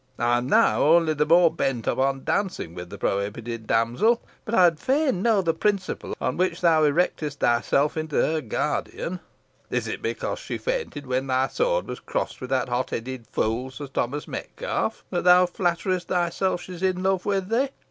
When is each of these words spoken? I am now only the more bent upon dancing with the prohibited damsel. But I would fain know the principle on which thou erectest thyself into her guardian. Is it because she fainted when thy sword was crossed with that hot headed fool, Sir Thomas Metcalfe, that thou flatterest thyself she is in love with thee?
I 0.17 0.39
am 0.39 0.47
now 0.47 0.81
only 0.81 1.13
the 1.13 1.27
more 1.27 1.53
bent 1.53 1.85
upon 1.85 2.23
dancing 2.23 2.73
with 2.73 2.89
the 2.89 2.97
prohibited 2.97 3.67
damsel. 3.67 4.19
But 4.45 4.55
I 4.55 4.63
would 4.65 4.79
fain 4.79 5.21
know 5.21 5.43
the 5.43 5.53
principle 5.53 6.15
on 6.19 6.37
which 6.37 6.59
thou 6.61 6.81
erectest 6.83 7.35
thyself 7.39 7.95
into 7.95 8.15
her 8.15 8.41
guardian. 8.41 9.19
Is 9.69 9.87
it 9.87 10.01
because 10.01 10.39
she 10.39 10.57
fainted 10.57 11.05
when 11.05 11.27
thy 11.27 11.49
sword 11.49 11.85
was 11.87 11.99
crossed 11.99 12.41
with 12.41 12.49
that 12.49 12.67
hot 12.67 12.89
headed 12.89 13.27
fool, 13.27 13.69
Sir 13.69 13.85
Thomas 13.85 14.27
Metcalfe, 14.27 15.03
that 15.11 15.23
thou 15.23 15.45
flatterest 15.45 16.07
thyself 16.07 16.61
she 16.63 16.73
is 16.73 16.81
in 16.81 17.03
love 17.03 17.27
with 17.27 17.49
thee? 17.49 17.69